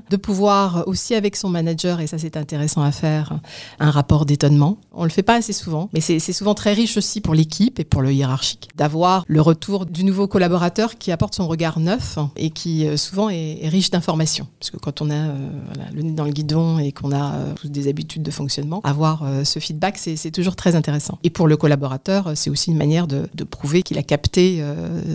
de 0.09 0.17
pouvoir 0.17 0.83
aussi 0.87 1.15
avec 1.15 1.35
son 1.35 1.49
manager, 1.49 1.99
et 1.99 2.07
ça 2.07 2.17
c'est 2.17 2.37
intéressant 2.37 2.81
à 2.81 2.91
faire, 2.91 3.39
un 3.79 3.91
rapport 3.91 4.25
d'étonnement. 4.25 4.77
On 4.93 5.03
le 5.03 5.09
fait 5.09 5.23
pas 5.23 5.35
assez 5.35 5.53
souvent, 5.53 5.89
mais 5.93 6.01
c'est 6.01 6.19
souvent 6.19 6.53
très 6.53 6.73
riche 6.73 6.97
aussi 6.97 7.21
pour 7.21 7.33
l'équipe 7.33 7.79
et 7.79 7.83
pour 7.83 8.01
le 8.01 8.11
hiérarchique, 8.13 8.69
d'avoir 8.75 9.23
le 9.27 9.41
retour 9.41 9.85
du 9.85 10.03
nouveau 10.03 10.27
collaborateur 10.27 10.97
qui 10.97 11.11
apporte 11.11 11.35
son 11.35 11.47
regard 11.47 11.79
neuf 11.79 12.17
et 12.35 12.49
qui 12.49 12.87
euh, 12.87 12.97
souvent 12.97 13.29
est, 13.29 13.67
riche 13.67 13.91
d'informations. 13.91 14.47
Parce 14.59 14.71
que 14.71 14.77
quand 14.77 15.01
on 15.01 15.09
a 15.09 15.13
euh, 15.13 15.49
le 15.93 16.01
nez 16.01 16.11
dans 16.11 16.25
le 16.25 16.31
guidon 16.31 16.79
et 16.79 16.91
qu'on 16.91 17.11
a 17.11 17.33
euh, 17.33 17.53
des 17.63 17.87
habitudes 17.87 18.23
de 18.23 18.31
fonctionnement, 18.31 18.81
avoir 18.83 19.25
ce 19.43 19.59
feedback, 19.59 19.97
c'est 19.97 20.31
toujours 20.31 20.55
très 20.55 20.75
intéressant. 20.75 21.17
Et 21.23 21.29
pour 21.29 21.47
le 21.47 21.57
collaborateur, 21.57 22.31
c'est 22.35 22.49
aussi 22.49 22.71
une 22.71 22.77
manière 22.77 23.07
de, 23.07 23.27
prouver 23.49 23.83
qu'il 23.83 23.97
a 23.97 24.03
capté 24.03 24.63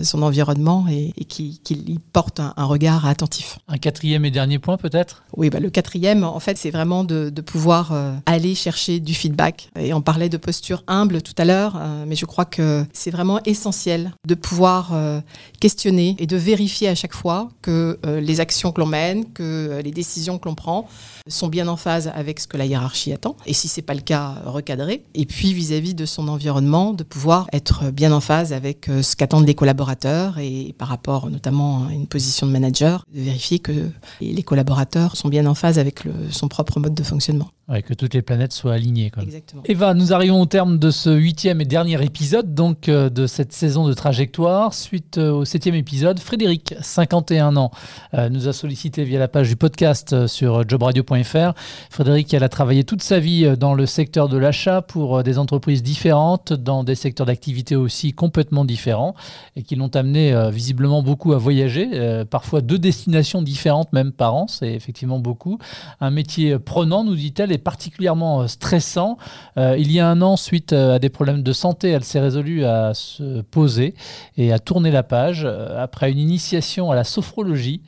son 0.03 0.21
environnement 0.21 0.85
et, 0.89 1.11
qu'il 1.25 1.89
y 1.89 1.99
porte 2.13 2.39
un, 2.39 2.53
un 2.57 2.65
regard 2.65 3.05
attentif. 3.05 3.59
Un 3.67 3.77
quatrième 3.77 4.18
et 4.25 4.31
dernier 4.31 4.59
point 4.59 4.77
peut-être? 4.77 5.23
Oui, 5.35 5.49
bah, 5.49 5.59
le 5.59 5.69
quatrième, 5.69 6.23
en 6.23 6.39
fait, 6.39 6.57
c'est 6.57 6.71
vraiment 6.71 7.03
de, 7.03 7.29
pouvoir 7.41 7.91
euh, 7.91 8.13
aller 8.25 8.55
chercher 8.55 8.99
du 8.99 9.13
feedback. 9.13 9.69
Et 9.79 9.93
on 9.93 10.01
parlait 10.01 10.29
de 10.29 10.37
posture 10.37 10.83
humble 10.87 11.21
tout 11.21 11.33
à 11.37 11.45
l'heure, 11.45 11.77
euh, 11.79 12.03
mais 12.07 12.15
je 12.15 12.25
crois 12.25 12.45
que 12.45 12.85
c'est 12.93 13.11
vraiment 13.11 13.39
essentiel 13.45 14.11
de 14.27 14.35
pouvoir 14.35 14.91
euh, 14.93 15.21
questionner 15.59 16.15
et 16.19 16.27
de 16.27 16.37
vérifier 16.37 16.89
à 16.89 16.95
chaque 16.95 17.13
fois 17.13 17.49
que 17.61 17.97
les 18.05 18.39
actions 18.39 18.71
que 18.71 18.81
l'on 18.81 18.87
mène, 18.87 19.25
que 19.31 19.81
les 19.83 19.91
décisions 19.91 20.37
que 20.37 20.47
l'on 20.47 20.55
prend 20.55 20.87
sont 21.27 21.47
bien 21.47 21.67
en 21.67 21.77
phase 21.77 22.11
avec 22.13 22.39
ce 22.39 22.47
que 22.47 22.57
la 22.57 22.65
hiérarchie 22.65 23.13
attend. 23.13 23.35
Et 23.45 23.53
si 23.53 23.67
c'est 23.67 23.81
pas 23.81 23.93
le 23.93 24.01
cas, 24.01 24.35
recadrer. 24.45 25.03
Et 25.13 25.25
puis 25.25 25.53
vis-à-vis 25.53 25.93
de 25.93 26.05
son 26.05 26.27
environnement, 26.27 26.93
de 26.93 27.03
pouvoir 27.03 27.47
être 27.53 27.91
bien 27.91 28.11
en 28.11 28.19
phase 28.19 28.53
avec 28.53 28.89
ce 29.01 29.15
qu'attendent 29.15 29.47
les 29.47 29.55
collaborateurs 29.55 30.37
et 30.39 30.73
par 30.77 30.87
rapport 30.87 31.29
notamment 31.29 31.87
à 31.87 31.93
une 31.93 32.07
position 32.07 32.47
de 32.47 32.51
manager, 32.51 33.05
de 33.13 33.21
vérifier 33.21 33.59
que 33.59 33.89
les 34.21 34.43
collaborateurs 34.43 35.15
sont 35.15 35.29
bien 35.29 35.45
en 35.45 35.55
phase 35.55 35.79
avec 35.79 36.03
son 36.31 36.47
propre 36.47 36.79
mode 36.79 36.93
de 36.93 37.03
fonctionnement. 37.03 37.49
Ouais, 37.69 37.83
que 37.83 37.93
toutes 37.93 38.15
les 38.15 38.23
planètes 38.23 38.51
soient 38.51 38.73
alignées. 38.73 39.11
Exactement. 39.21 39.61
Eva, 39.65 39.93
nous 39.93 40.11
arrivons 40.11 40.41
au 40.41 40.47
terme 40.47 40.79
de 40.79 40.89
ce 40.89 41.11
huitième 41.11 41.61
et 41.61 41.65
dernier 41.65 42.03
épisode 42.03 42.55
donc 42.55 42.89
euh, 42.89 43.11
de 43.11 43.27
cette 43.27 43.53
saison 43.53 43.87
de 43.87 43.93
trajectoire. 43.93 44.73
Suite 44.73 45.19
euh, 45.19 45.31
au 45.31 45.45
septième 45.45 45.75
épisode, 45.75 46.19
Frédéric, 46.19 46.73
51 46.81 47.57
ans, 47.57 47.69
euh, 48.15 48.27
nous 48.29 48.47
a 48.47 48.53
sollicité 48.53 49.03
via 49.03 49.19
la 49.19 49.27
page 49.27 49.49
du 49.49 49.55
podcast 49.55 50.25
sur 50.25 50.67
jobradio.fr. 50.67 51.53
Frédéric, 51.91 52.33
elle 52.33 52.43
a 52.43 52.49
travaillé 52.49 52.83
toute 52.85 53.03
sa 53.03 53.19
vie 53.19 53.55
dans 53.55 53.75
le 53.75 53.85
secteur 53.85 54.29
de 54.29 54.39
l'achat 54.39 54.81
pour 54.81 55.21
des 55.21 55.37
entreprises 55.37 55.83
différentes, 55.83 56.53
dans 56.53 56.83
des 56.83 56.95
secteurs 56.95 57.27
d'activité 57.27 57.75
aussi 57.75 58.13
complètement 58.13 58.65
différents 58.65 59.13
et 59.55 59.61
qui 59.61 59.75
l'ont 59.75 59.95
amené 59.95 60.49
visiblement 60.51 61.03
beaucoup 61.03 61.33
à 61.33 61.37
voyager, 61.37 62.23
parfois 62.29 62.61
deux 62.61 62.79
destinations 62.79 63.43
différentes 63.43 63.93
même 63.93 64.11
par 64.11 64.33
an, 64.33 64.47
c'est 64.47 64.73
effectivement 64.73 65.19
beaucoup. 65.19 65.59
Un 66.01 66.09
métier 66.09 66.57
prenant, 66.57 67.03
nous 67.03 67.15
dit-elle, 67.15 67.51
particulièrement 67.59 68.41
euh, 68.41 68.47
stressant. 68.47 69.17
Euh, 69.57 69.75
il 69.77 69.91
y 69.91 69.99
a 69.99 70.07
un 70.07 70.21
an, 70.21 70.35
suite 70.35 70.73
euh, 70.73 70.95
à 70.95 70.99
des 70.99 71.09
problèmes 71.09 71.43
de 71.43 71.53
santé, 71.53 71.89
elle 71.89 72.03
s'est 72.03 72.19
résolue 72.19 72.65
à 72.65 72.93
se 72.93 73.41
poser 73.41 73.93
et 74.37 74.51
à 74.51 74.59
tourner 74.59 74.91
la 74.91 75.03
page. 75.03 75.45
Après 75.77 76.11
une 76.11 76.19
initiation 76.19 76.91
à 76.91 76.95
la 76.95 77.03
sophrologie, 77.03 77.81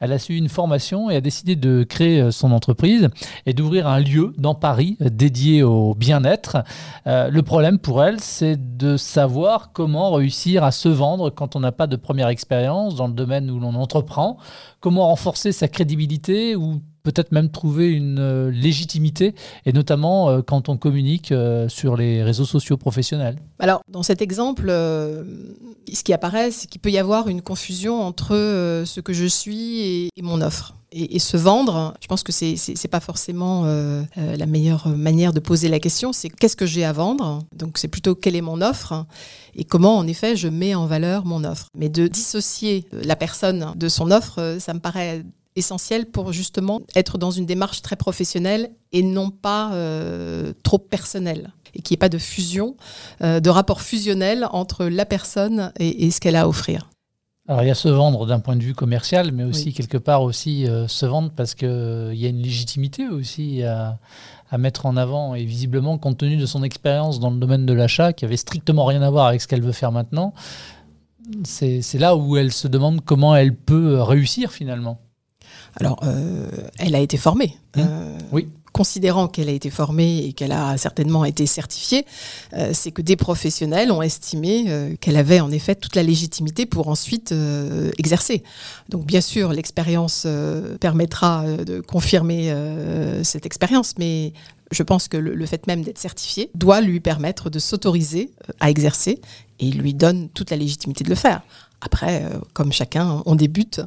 elle 0.00 0.12
a 0.12 0.18
suivi 0.18 0.38
une 0.38 0.48
formation 0.48 1.10
et 1.10 1.16
a 1.16 1.20
décidé 1.20 1.56
de 1.56 1.82
créer 1.82 2.30
son 2.30 2.52
entreprise 2.52 3.08
et 3.46 3.52
d'ouvrir 3.52 3.88
un 3.88 3.98
lieu 3.98 4.32
dans 4.38 4.54
Paris 4.54 4.96
dédié 5.00 5.64
au 5.64 5.96
bien-être. 5.96 6.58
le 7.04 7.40
problème 7.40 7.80
pour 7.80 8.04
elle, 8.04 8.20
c'est 8.20 8.76
de 8.76 8.96
savoir 8.96 9.72
comment 9.72 10.12
réussir 10.12 10.62
à 10.62 10.70
se 10.70 10.88
vendre 10.88 11.30
quand 11.30 11.56
on 11.56 11.60
n'a 11.60 11.72
pas 11.72 11.88
de 11.88 11.96
première 11.96 12.28
expérience 12.28 12.94
dans 12.94 13.08
le 13.08 13.12
domaine 13.12 13.50
où 13.50 13.58
l'on 13.58 13.74
entreprend, 13.74 14.38
comment 14.78 15.08
renforcer 15.08 15.50
sa 15.50 15.66
crédibilité 15.66 16.54
ou 16.54 16.80
peut-être 17.08 17.32
même 17.32 17.50
trouver 17.50 17.90
une 17.90 18.18
euh, 18.18 18.50
légitimité, 18.50 19.34
et 19.64 19.72
notamment 19.72 20.28
euh, 20.28 20.42
quand 20.42 20.68
on 20.68 20.76
communique 20.76 21.32
euh, 21.32 21.66
sur 21.66 21.96
les 21.96 22.22
réseaux 22.22 22.44
sociaux 22.44 22.76
professionnels. 22.76 23.36
Alors, 23.58 23.80
dans 23.90 24.02
cet 24.02 24.20
exemple, 24.20 24.66
ce 24.68 26.02
qui 26.04 26.12
apparaît, 26.12 26.50
c'est 26.50 26.68
qu'il 26.68 26.82
peut 26.82 26.90
y 26.90 26.98
avoir 26.98 27.28
une 27.28 27.40
confusion 27.40 28.02
entre 28.02 28.34
ce 28.84 29.00
que 29.00 29.12
je 29.14 29.24
suis 29.24 29.80
et, 29.80 30.22
mon 30.22 30.42
offre. 30.42 30.74
Et, 30.92 31.18
se 31.18 31.36
vendre, 31.36 31.94
je 32.00 32.06
pense 32.06 32.22
que 32.22 32.30
c'est 32.30 32.54
n'est 32.68 32.88
pas 32.90 33.00
forcément 33.00 33.64
la 34.16 34.46
meilleure 34.46 34.88
manière 34.88 35.32
de 35.32 35.40
poser 35.40 35.68
la 35.68 35.80
question. 35.80 36.12
C'est 36.12 36.28
qu'est-ce 36.28 36.56
que 36.56 36.66
j'ai 36.66 36.84
à 36.84 36.92
vendre? 36.92 37.40
Donc 37.54 37.78
c'est 37.78 37.88
plutôt 37.88 38.14
quelle 38.14 38.36
est 38.36 38.42
mon 38.42 38.62
offre 38.62 39.06
et 39.54 39.64
comment 39.64 39.98
en 39.98 40.06
effet 40.06 40.36
je 40.36 40.48
mets 40.48 40.74
en 40.74 40.86
valeur 40.86 41.26
mon 41.26 41.42
offre. 41.44 41.66
Mais 41.76 41.88
de 41.88 42.06
dissocier 42.06 42.86
la 42.92 43.16
personne 43.16 43.72
de 43.74 43.88
son 43.88 44.10
offre, 44.10 44.56
ça 44.60 44.72
me 44.72 44.80
paraît 44.80 45.24
essentiel 45.58 46.06
pour 46.06 46.32
justement 46.32 46.80
être 46.94 47.18
dans 47.18 47.30
une 47.30 47.46
démarche 47.46 47.82
très 47.82 47.96
professionnelle 47.96 48.70
et 48.92 49.02
non 49.02 49.30
pas 49.30 49.72
euh, 49.72 50.52
trop 50.62 50.78
personnelle. 50.78 51.52
Et 51.74 51.82
qu'il 51.82 51.94
n'y 51.94 51.98
ait 51.98 51.98
pas 51.98 52.08
de 52.08 52.18
fusion, 52.18 52.76
euh, 53.22 53.40
de 53.40 53.50
rapport 53.50 53.82
fusionnel 53.82 54.46
entre 54.52 54.86
la 54.86 55.04
personne 55.04 55.72
et, 55.78 56.10
ce 56.10 56.20
qu'elle 56.20 56.36
a 56.36 56.42
à 56.42 56.48
offrir. 56.48 56.88
Alors 57.46 57.62
il 57.62 57.68
y 57.68 57.70
a 57.70 57.74
se 57.74 57.88
vendre 57.88 58.26
d'un 58.26 58.40
point 58.40 58.56
de 58.56 58.62
vue 58.62 58.74
commercial, 58.74 59.32
mais 59.32 59.44
aussi 59.44 59.72
quelque 59.72 59.98
part 59.98 60.22
aussi 60.22 60.66
euh, 60.66 60.86
se 60.86 61.06
vendre 61.06 61.30
parce 61.34 61.54
qu'il 61.54 61.68
y 62.14 62.26
a 62.26 62.28
une 62.28 62.42
légitimité 62.42 63.08
aussi 63.08 63.62
à, 63.62 63.98
à, 64.50 64.58
mettre 64.58 64.86
en 64.86 64.96
avant. 64.96 65.34
Et 65.34 65.44
visiblement, 65.44 65.98
compte 65.98 66.18
tenu 66.18 66.36
de 66.36 66.46
son 66.46 66.62
expérience 66.62 67.20
dans 67.20 67.30
le 67.30 67.38
domaine 67.38 67.66
de 67.66 67.72
l'achat, 67.72 68.12
qui 68.12 68.24
avait 68.24 68.36
strictement 68.36 68.84
rien 68.84 69.02
à 69.02 69.10
voir 69.10 69.26
avec 69.26 69.40
ce 69.40 69.48
qu'elle 69.48 69.62
veut 69.62 69.72
faire 69.72 69.92
maintenant, 69.92 70.34
c'est 71.44 71.98
là 71.98 72.16
où 72.16 72.36
elle 72.36 72.52
se 72.52 72.68
demande 72.68 73.04
comment 73.04 73.36
elle 73.36 73.54
peut 73.54 74.00
réussir 74.00 74.52
finalement. 74.52 75.00
Alors, 75.76 75.98
euh, 76.02 76.46
elle 76.78 76.94
a 76.94 77.00
été 77.00 77.16
formée. 77.16 77.56
Mmh. 77.76 77.80
Euh, 77.80 78.18
oui 78.32 78.48
considérant 78.70 79.26
qu'elle 79.26 79.48
a 79.48 79.52
été 79.52 79.70
formée 79.70 80.24
et 80.24 80.32
qu'elle 80.34 80.52
a 80.52 80.76
certainement 80.76 81.24
été 81.24 81.46
certifiée, 81.46 82.06
euh, 82.52 82.70
c'est 82.72 82.92
que 82.92 83.02
des 83.02 83.16
professionnels 83.16 83.90
ont 83.90 84.02
estimé 84.02 84.96
qu'elle 85.00 85.16
avait 85.16 85.40
en 85.40 85.50
effet 85.50 85.74
toute 85.74 85.96
la 85.96 86.04
légitimité 86.04 86.64
pour 86.64 86.86
ensuite 86.86 87.34
exercer. 87.96 88.44
Donc 88.88 89.04
bien 89.04 89.22
sûr, 89.22 89.52
l'expérience 89.52 90.28
permettra 90.80 91.44
de 91.56 91.80
confirmer 91.80 92.54
cette 93.24 93.46
expérience, 93.46 93.94
mais 93.98 94.32
je 94.70 94.82
pense 94.84 95.08
que 95.08 95.16
le, 95.16 95.46
fait 95.46 95.66
même 95.66 95.82
d'être 95.82 95.98
certifié 95.98 96.50
doit 96.54 96.80
lui 96.80 97.00
permettre 97.00 97.50
de 97.50 97.58
s'autoriser 97.58 98.30
à 98.60 98.70
exercer 98.70 99.20
et 99.58 99.70
lui 99.70 99.94
donne 99.94 100.28
toute 100.28 100.50
la 100.50 100.56
légitimité 100.56 101.02
de 101.02 101.08
le 101.08 101.16
faire. 101.16 101.42
Après, 101.80 102.24
euh, 102.24 102.38
comme 102.54 102.72
chacun, 102.72 103.22
on 103.26 103.34
débute, 103.34 103.80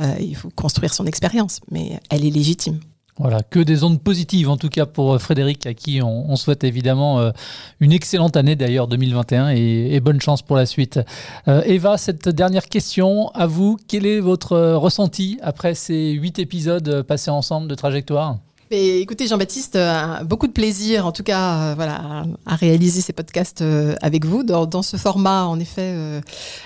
euh, 0.00 0.14
il 0.20 0.36
faut 0.36 0.50
construire 0.50 0.92
son 0.92 1.06
expérience, 1.06 1.60
mais 1.70 2.00
elle 2.10 2.24
est 2.24 2.30
légitime. 2.30 2.80
Voilà, 3.20 3.42
que 3.42 3.58
des 3.58 3.82
ondes 3.82 4.00
positives 4.00 4.48
en 4.48 4.56
tout 4.56 4.68
cas 4.68 4.86
pour 4.86 5.14
euh, 5.14 5.18
Frédéric, 5.18 5.66
à 5.66 5.74
qui 5.74 6.00
on, 6.02 6.36
souhaite 6.36 6.62
évidemment 6.62 7.32
une 7.80 7.90
excellente 7.90 8.36
année 8.36 8.54
d'ailleurs 8.54 8.86
2021 8.86 9.48
et, 9.48 9.98
bonne 10.00 10.20
chance 10.20 10.42
pour 10.42 10.54
la 10.54 10.66
suite. 10.66 11.00
Eva, 11.46 11.98
cette 11.98 12.28
dernière 12.28 12.66
question 12.66 13.30
à 13.30 13.46
vous, 13.46 13.76
quel 13.88 14.06
est 14.06 14.20
votre 14.20 14.56
ressenti 14.74 15.38
après 15.42 15.74
ces 15.74 16.12
huit 16.12 16.38
épisodes 16.38 17.02
passés 17.02 17.32
ensemble 17.32 17.66
de 17.66 17.74
Trajectoire? 17.74 18.38
Écoutez, 18.70 19.26
Jean-Baptiste, 19.26 19.76
euh, 19.76 20.22
beaucoup 20.24 20.46
de 20.46 20.52
plaisir, 20.52 21.06
en 21.06 21.12
tout 21.12 21.22
cas, 21.22 21.54
euh, 21.54 21.74
voilà, 21.74 22.24
à, 22.46 22.56
réaliser 22.56 23.00
ces 23.00 23.12
podcasts 23.12 23.62
euh, 23.62 23.94
avec 24.02 24.24
vous 24.24 24.42
dans, 24.42 24.82
ce 24.82 24.96
format, 24.96 25.44
en 25.44 25.58
effet, 25.58 25.94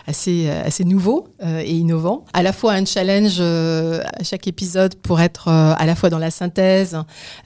assez, 0.07 0.49
assez 0.49 0.85
nouveau 0.85 1.29
et 1.43 1.73
innovant. 1.73 2.25
À 2.33 2.43
la 2.43 2.53
fois 2.53 2.73
un 2.73 2.85
challenge 2.85 3.41
à 3.41 4.23
chaque 4.23 4.47
épisode 4.47 4.95
pour 4.97 5.21
être 5.21 5.49
à 5.49 5.87
la 5.87 5.95
fois 5.95 6.11
dans 6.11 6.19
la 6.19 6.31
synthèse 6.31 6.99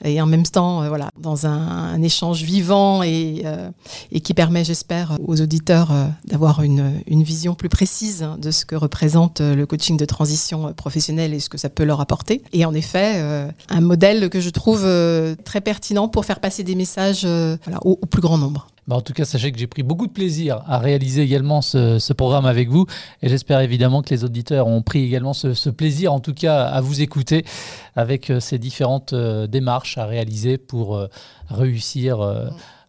et 0.03 0.21
en 0.21 0.25
même 0.25 0.43
temps, 0.43 0.87
voilà, 0.87 1.09
dans 1.19 1.45
un, 1.47 2.01
échange 2.01 2.41
vivant 2.41 3.01
et, 3.03 3.43
qui 4.23 4.33
permet, 4.33 4.63
j'espère, 4.63 5.17
aux 5.25 5.41
auditeurs 5.41 5.91
d'avoir 6.25 6.63
une, 6.63 7.01
une 7.07 7.23
vision 7.23 7.55
plus 7.55 7.69
précise 7.69 8.27
de 8.37 8.51
ce 8.51 8.65
que 8.65 8.75
représente 8.75 9.39
le 9.41 9.65
coaching 9.65 9.97
de 9.97 10.05
transition 10.05 10.73
professionnelle 10.73 11.33
et 11.33 11.39
ce 11.39 11.49
que 11.49 11.57
ça 11.57 11.69
peut 11.69 11.85
leur 11.85 12.01
apporter. 12.01 12.41
Et 12.53 12.65
en 12.65 12.73
effet, 12.73 13.21
un 13.69 13.81
modèle 13.81 14.29
que 14.29 14.41
je 14.41 14.46
je 14.47 14.51
trouve 14.51 14.83
euh, 14.85 15.35
très 15.43 15.59
pertinent 15.59 16.07
pour 16.07 16.23
faire 16.23 16.39
passer 16.39 16.63
des 16.63 16.75
messages 16.75 17.23
euh, 17.25 17.57
au, 17.81 17.97
plus 17.97 18.21
grand 18.21 18.37
nombre. 18.37 18.67
Bah, 18.87 18.95
en 18.95 19.01
tout 19.01 19.11
cas, 19.11 19.25
sachez 19.25 19.51
que 19.51 19.59
j'ai 19.59 19.67
pris 19.67 19.83
beaucoup 19.83 20.07
de 20.07 20.11
plaisir 20.13 20.63
à 20.65 20.79
réaliser 20.79 21.21
également 21.21 21.61
ce, 21.61 22.13
programme 22.13 22.45
avec 22.45 22.69
vous 22.69 22.85
et 23.21 23.27
j'espère 23.27 23.59
évidemment 23.59 24.01
que 24.01 24.09
les 24.11 24.23
auditeurs 24.23 24.67
ont 24.67 24.81
pris 24.81 25.03
également 25.03 25.33
ce, 25.33 25.69
plaisir, 25.69 26.13
en 26.13 26.21
tout 26.21 26.33
cas, 26.33 26.63
à 26.63 26.79
vous 26.79 27.01
écouter 27.01 27.43
avec 27.97 28.29
euh, 28.29 28.39
ces 28.39 28.57
différentes 28.57 29.13
démarches 29.13 29.97
à 29.97 30.05
réaliser 30.05 30.57
pour 30.57 31.05
réussir 31.49 32.19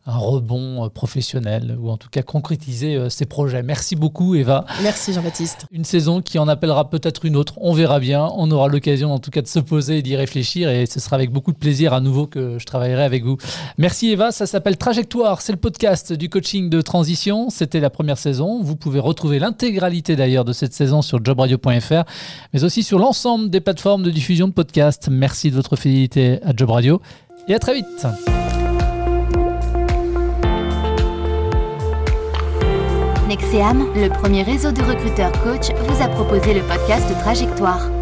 un 0.09 0.17
rebond 0.17 0.85
euh, 0.85 0.89
professionnel 0.89 1.77
ou 1.79 1.91
en 1.91 1.99
tout 1.99 2.09
cas 2.09 2.23
concrétiser 2.23 2.97
euh, 2.97 3.11
ses 3.11 3.27
projets. 3.27 3.63
Merci 3.63 3.95
beaucoup 3.95 4.35
Eva. 4.35 4.65
Merci 4.83 5.13
Jean-Baptiste. 5.13 5.67
Une 5.71 5.85
saison 5.85 6.23
qui 6.23 6.39
en 6.39 6.49
appellera 6.49 6.89
peut-être 6.89 7.27
une 7.27 7.37
autre, 7.37 7.55
on 7.59 7.75
verra 7.75 8.01
bien. 8.01 8.29
On 8.37 8.51
aura 8.51 8.69
l'occasion 8.69 9.13
en 9.13 9.19
tout 9.19 9.31
cas 9.31 9.43
de 9.43 9.47
se 9.47 9.59
poser 9.59 9.99
et 9.99 10.03
d'y 10.03 10.17
réfléchir 10.17 10.71
et 10.71 10.87
ce 10.87 10.99
sera 10.99 11.17
avec 11.17 11.31
beaucoup 11.31 11.53
de 11.53 11.59
plaisir 11.59 11.93
à 11.93 12.01
nouveau 12.01 12.27
que 12.27 12.59
je 12.59 12.65
travaillerai 12.65 13.03
avec 13.03 13.23
vous. 13.23 13.37
Merci 13.77 14.11
Eva, 14.11 14.33
ça 14.33 14.47
s'appelle 14.47 14.79
Trajectoire, 14.79 15.43
c'est 15.43 15.53
le 15.53 15.59
podcast 15.59 16.13
du 16.15 16.31
coaching 16.31 16.71
de 16.71 16.81
transition. 16.81 17.51
C'était 17.51 17.81
la 17.81 17.91
première 17.91 18.19
saison. 18.19 18.63
Vous 18.63 18.77
pouvez 18.77 19.01
retrouver 19.01 19.39
l'intégralité 19.39 20.17
d'ailleurs 20.17 20.47
de 20.47 20.55
cette 20.55 20.73
saison 20.73 21.03
sur 21.03 21.23
jobradio.fr 21.23 22.05
mais 22.55 22.65
aussi 22.65 22.83
sur 22.83 22.99
l'ensemble 22.99 23.51
des 23.51 23.61
plateformes 23.61 24.03
de 24.03 24.11
diffusion 24.11 24.49
de 24.49 24.53
podcasts. 24.55 25.09
Merci 25.11 25.51
de 25.51 25.57
votre 25.57 25.77
fidélité 25.77 26.39
à 26.45 26.57
Job 26.57 26.71
Radio 26.71 27.03
et 27.47 27.55
à 27.55 27.59
très 27.59 27.75
vite. 27.75 28.38
Nexeam, 33.29 33.93
le 33.95 34.09
premier 34.09 34.43
réseau 34.43 34.73
de 34.73 34.81
recruteurs 34.81 35.33
coach, 35.45 35.69
vous 35.87 36.03
a 36.03 36.09
proposé 36.09 36.55
le 36.55 36.63
podcast 36.63 37.07
Trajectoire. 37.21 37.98